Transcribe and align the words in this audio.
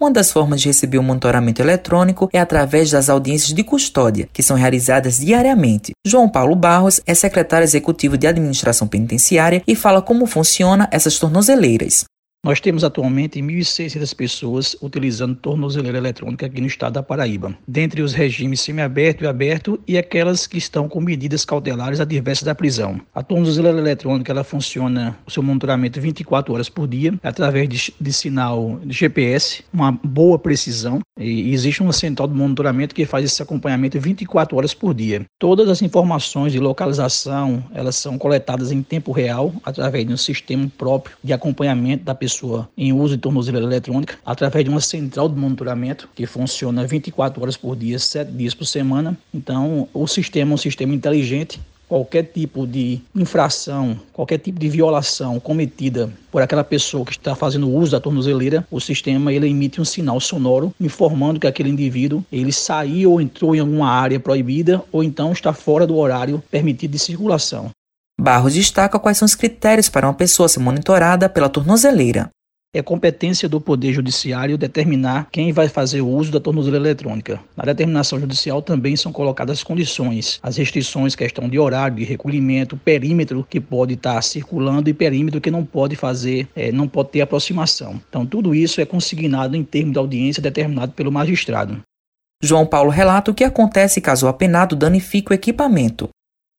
Uma 0.00 0.10
das 0.10 0.32
formas 0.32 0.62
de 0.62 0.68
receber 0.68 0.96
o 0.96 1.02
monitoramento 1.02 1.60
eletrônico 1.60 2.30
é 2.32 2.40
através 2.40 2.90
das 2.90 3.10
audiências 3.10 3.52
de 3.52 3.62
custódia, 3.62 4.30
que 4.32 4.42
são 4.42 4.56
realizadas 4.56 5.18
diariamente. 5.18 5.92
João 6.06 6.26
Paulo 6.26 6.56
Barros 6.56 7.02
é 7.06 7.12
secretário 7.14 7.66
executivo 7.66 8.16
de 8.16 8.26
Administração 8.26 8.88
Penitenciária 8.88 9.62
e 9.66 9.74
fala 9.74 10.00
como 10.00 10.24
funciona 10.24 10.88
essas 10.90 11.18
tornozeleiras. 11.18 12.06
Nós 12.42 12.58
temos 12.58 12.84
atualmente 12.84 13.38
1.600 13.38 14.16
pessoas 14.16 14.74
utilizando 14.80 15.34
tornozeleira 15.34 15.98
eletrônica 15.98 16.46
aqui 16.46 16.58
no 16.58 16.66
estado 16.66 16.94
da 16.94 17.02
Paraíba, 17.02 17.54
dentre 17.68 18.00
os 18.00 18.14
regimes 18.14 18.62
semiaberto 18.62 19.24
e 19.24 19.26
aberto 19.26 19.78
e 19.86 19.98
aquelas 19.98 20.46
que 20.46 20.56
estão 20.56 20.88
com 20.88 21.02
medidas 21.02 21.44
cautelares 21.44 22.00
adversas 22.00 22.44
da 22.44 22.54
prisão. 22.54 22.98
A 23.14 23.22
tornozeleira 23.22 23.76
eletrônica 23.76 24.32
ela 24.32 24.42
funciona 24.42 25.18
o 25.26 25.30
seu 25.30 25.42
monitoramento 25.42 26.00
24 26.00 26.54
horas 26.54 26.70
por 26.70 26.88
dia 26.88 27.12
através 27.22 27.68
de, 27.68 27.94
de 28.00 28.12
sinal 28.12 28.80
de 28.86 28.96
GPS, 28.96 29.62
uma 29.70 29.92
boa 29.92 30.38
precisão 30.38 31.00
e 31.18 31.52
existe 31.52 31.82
uma 31.82 31.92
central 31.92 32.26
de 32.26 32.32
monitoramento 32.32 32.94
que 32.94 33.04
faz 33.04 33.26
esse 33.26 33.42
acompanhamento 33.42 34.00
24 34.00 34.56
horas 34.56 34.72
por 34.72 34.94
dia. 34.94 35.26
Todas 35.38 35.68
as 35.68 35.82
informações 35.82 36.52
de 36.52 36.58
localização 36.58 37.62
elas 37.74 37.96
são 37.96 38.16
coletadas 38.16 38.72
em 38.72 38.82
tempo 38.82 39.12
real 39.12 39.52
através 39.62 40.06
de 40.06 40.14
um 40.14 40.16
sistema 40.16 40.72
próprio 40.78 41.18
de 41.22 41.34
acompanhamento 41.34 42.04
da 42.04 42.14
pessoa 42.14 42.29
pessoa 42.30 42.68
em 42.78 42.92
uso 42.92 43.16
de 43.16 43.22
tornozeleira 43.22 43.66
eletrônica 43.66 44.16
através 44.24 44.64
de 44.64 44.70
uma 44.70 44.80
central 44.80 45.28
de 45.28 45.34
monitoramento 45.34 46.08
que 46.14 46.26
funciona 46.26 46.86
24 46.86 47.42
horas 47.42 47.56
por 47.56 47.74
dia, 47.74 47.98
7 47.98 48.30
dias 48.30 48.54
por 48.54 48.64
semana. 48.64 49.18
Então, 49.34 49.88
o 49.92 50.06
sistema 50.06 50.52
é 50.52 50.54
um 50.54 50.58
sistema 50.58 50.94
inteligente 50.94 51.60
qualquer 51.88 52.22
tipo 52.22 52.68
de 52.68 53.00
infração, 53.16 53.98
qualquer 54.12 54.38
tipo 54.38 54.60
de 54.60 54.68
violação 54.68 55.40
cometida 55.40 56.08
por 56.30 56.40
aquela 56.40 56.62
pessoa 56.62 57.04
que 57.04 57.10
está 57.10 57.34
fazendo 57.34 57.68
uso 57.68 57.90
da 57.90 57.98
tornozeleira, 57.98 58.64
o 58.70 58.78
sistema 58.78 59.32
ele 59.32 59.48
emite 59.48 59.80
um 59.80 59.84
sinal 59.84 60.20
sonoro 60.20 60.72
informando 60.80 61.40
que 61.40 61.48
aquele 61.48 61.68
indivíduo 61.68 62.24
ele 62.30 62.52
saiu 62.52 63.10
ou 63.10 63.20
entrou 63.20 63.56
em 63.56 63.58
alguma 63.58 63.90
área 63.90 64.20
proibida 64.20 64.80
ou 64.92 65.02
então 65.02 65.32
está 65.32 65.52
fora 65.52 65.84
do 65.84 65.96
horário 65.96 66.40
permitido 66.48 66.92
de 66.92 66.98
circulação. 67.00 67.72
Barros 68.20 68.52
destaca 68.52 68.98
quais 68.98 69.16
são 69.16 69.24
os 69.24 69.34
critérios 69.34 69.88
para 69.88 70.06
uma 70.06 70.12
pessoa 70.12 70.46
ser 70.46 70.60
monitorada 70.60 71.26
pela 71.26 71.48
tornozeleira. 71.48 72.28
É 72.74 72.82
competência 72.82 73.48
do 73.48 73.62
Poder 73.62 73.94
Judiciário 73.94 74.58
determinar 74.58 75.28
quem 75.32 75.52
vai 75.52 75.68
fazer 75.68 76.02
o 76.02 76.08
uso 76.08 76.30
da 76.30 76.38
tornozeleira 76.38 76.84
eletrônica. 76.84 77.40
Na 77.56 77.64
determinação 77.64 78.20
judicial 78.20 78.60
também 78.60 78.94
são 78.94 79.10
colocadas 79.10 79.58
as 79.58 79.64
condições, 79.64 80.38
as 80.42 80.58
restrições, 80.58 81.16
questão 81.16 81.48
de 81.48 81.58
horário, 81.58 81.96
de 81.96 82.04
recolhimento, 82.04 82.76
perímetro 82.76 83.44
que 83.48 83.58
pode 83.58 83.94
estar 83.94 84.20
circulando 84.22 84.90
e 84.90 84.94
perímetro 84.94 85.40
que 85.40 85.50
não 85.50 85.64
pode 85.64 85.96
fazer, 85.96 86.46
é, 86.54 86.70
não 86.70 86.86
pode 86.86 87.12
ter 87.12 87.22
aproximação. 87.22 87.98
Então, 88.06 88.26
tudo 88.26 88.54
isso 88.54 88.82
é 88.82 88.84
consignado 88.84 89.56
em 89.56 89.64
termos 89.64 89.94
de 89.94 89.98
audiência 89.98 90.42
determinado 90.42 90.92
pelo 90.92 91.10
magistrado. 91.10 91.80
João 92.42 92.66
Paulo 92.66 92.90
relata 92.90 93.30
o 93.30 93.34
que 93.34 93.44
acontece 93.44 93.98
caso 93.98 94.26
o 94.26 94.28
apenado 94.28 94.76
danifique 94.76 95.32
o 95.32 95.34
equipamento. 95.34 96.10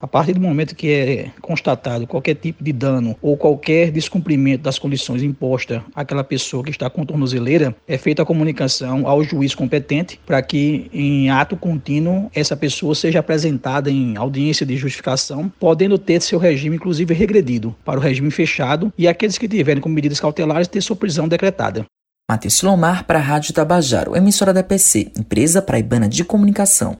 A 0.00 0.06
partir 0.06 0.32
do 0.32 0.40
momento 0.40 0.76
que 0.76 0.92
é 0.92 1.30
constatado 1.40 2.06
qualquer 2.06 2.36
tipo 2.36 2.62
de 2.62 2.72
dano 2.72 3.16
ou 3.20 3.36
qualquer 3.36 3.90
descumprimento 3.90 4.62
das 4.62 4.78
condições 4.78 5.24
impostas 5.24 5.82
àquela 5.92 6.22
pessoa 6.22 6.62
que 6.62 6.70
está 6.70 6.88
com 6.88 7.04
tornozeleira, 7.04 7.74
é 7.84 7.98
feita 7.98 8.22
a 8.22 8.24
comunicação 8.24 9.08
ao 9.08 9.24
juiz 9.24 9.56
competente 9.56 10.20
para 10.24 10.40
que, 10.40 10.88
em 10.92 11.30
ato 11.30 11.56
contínuo, 11.56 12.30
essa 12.32 12.56
pessoa 12.56 12.94
seja 12.94 13.18
apresentada 13.18 13.90
em 13.90 14.16
audiência 14.16 14.64
de 14.64 14.76
justificação, 14.76 15.52
podendo 15.58 15.98
ter 15.98 16.22
seu 16.22 16.38
regime, 16.38 16.76
inclusive, 16.76 17.12
regredido 17.12 17.74
para 17.84 17.98
o 17.98 18.02
regime 18.02 18.30
fechado 18.30 18.92
e 18.96 19.08
aqueles 19.08 19.36
que 19.36 19.48
tiverem 19.48 19.82
como 19.82 19.96
medidas 19.96 20.20
cautelares 20.20 20.68
ter 20.68 20.80
sua 20.80 20.94
prisão 20.94 21.26
decretada. 21.26 21.84
Matheus 22.30 22.54
Silomar 22.54 23.04
para 23.04 23.18
a 23.18 23.22
Rádio 23.22 23.52
Tabajaro, 23.52 24.14
emissora 24.14 24.54
da 24.54 24.62
PC, 24.62 25.10
empresa 25.18 25.60
praibana 25.60 26.08
de 26.08 26.22
comunicação. 26.22 26.96